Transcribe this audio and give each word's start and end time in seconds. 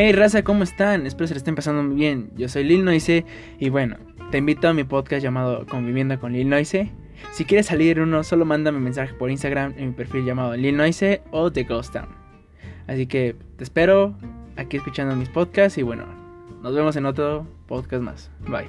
Hey 0.00 0.12
raza, 0.12 0.44
¿cómo 0.44 0.62
están? 0.62 1.08
Espero 1.08 1.26
se 1.26 1.34
le 1.34 1.38
estén 1.38 1.56
pasando 1.56 1.82
muy 1.82 1.96
bien. 1.96 2.30
Yo 2.36 2.48
soy 2.48 2.62
Lil 2.62 2.84
Noise 2.84 3.24
y 3.58 3.68
bueno, 3.68 3.96
te 4.30 4.38
invito 4.38 4.68
a 4.68 4.72
mi 4.72 4.84
podcast 4.84 5.24
llamado 5.24 5.66
Conviviendo 5.66 6.20
con 6.20 6.32
Lil 6.32 6.48
Noise. 6.48 6.92
Si 7.32 7.44
quieres 7.44 7.66
salir 7.66 7.98
uno, 7.98 8.22
solo 8.22 8.44
mándame 8.44 8.78
mensaje 8.78 9.12
por 9.14 9.28
Instagram 9.28 9.74
en 9.76 9.88
mi 9.88 9.94
perfil 9.94 10.24
llamado 10.24 10.56
Lil 10.56 10.76
Noise 10.76 11.22
o 11.32 11.50
The 11.50 11.64
Ghost 11.64 11.94
Town. 11.94 12.10
Así 12.86 13.08
que 13.08 13.34
te 13.56 13.64
espero 13.64 14.14
aquí 14.54 14.76
escuchando 14.76 15.16
mis 15.16 15.30
podcasts 15.30 15.78
y 15.78 15.82
bueno, 15.82 16.04
nos 16.62 16.76
vemos 16.76 16.94
en 16.94 17.04
otro 17.04 17.44
podcast 17.66 18.00
más. 18.00 18.30
Bye. 18.46 18.68